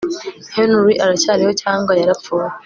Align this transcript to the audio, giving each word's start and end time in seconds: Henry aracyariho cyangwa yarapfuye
Henry 0.55 0.93
aracyariho 1.03 1.51
cyangwa 1.61 1.91
yarapfuye 1.99 2.47